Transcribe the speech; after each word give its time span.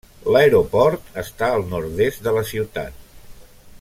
L'aeroport 0.35 1.11
està 1.23 1.49
al 1.57 1.67
nord-est 1.75 2.25
de 2.29 2.33
la 2.39 2.43
ciutat. 2.53 3.07